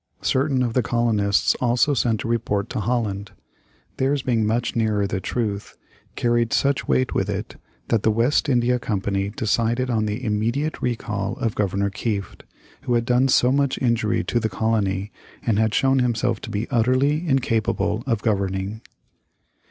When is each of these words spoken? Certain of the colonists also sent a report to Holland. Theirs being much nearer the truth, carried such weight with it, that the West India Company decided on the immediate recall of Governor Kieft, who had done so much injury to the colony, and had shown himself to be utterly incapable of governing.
Certain 0.23 0.63
of 0.63 0.73
the 0.73 0.81
colonists 0.81 1.53
also 1.61 1.93
sent 1.93 2.23
a 2.23 2.27
report 2.27 2.71
to 2.71 2.79
Holland. 2.79 3.33
Theirs 3.97 4.23
being 4.23 4.47
much 4.47 4.75
nearer 4.75 5.05
the 5.05 5.19
truth, 5.21 5.77
carried 6.15 6.53
such 6.53 6.87
weight 6.87 7.13
with 7.13 7.29
it, 7.29 7.57
that 7.89 8.01
the 8.01 8.09
West 8.09 8.49
India 8.49 8.79
Company 8.79 9.29
decided 9.29 9.91
on 9.91 10.07
the 10.07 10.23
immediate 10.25 10.81
recall 10.81 11.35
of 11.37 11.53
Governor 11.53 11.91
Kieft, 11.91 12.41
who 12.81 12.95
had 12.95 13.05
done 13.05 13.27
so 13.27 13.51
much 13.51 13.77
injury 13.79 14.23
to 14.23 14.39
the 14.39 14.49
colony, 14.49 15.11
and 15.45 15.59
had 15.59 15.71
shown 15.71 15.99
himself 15.99 16.41
to 16.41 16.49
be 16.49 16.67
utterly 16.71 17.27
incapable 17.27 18.03
of 18.07 18.23
governing. 18.23 18.81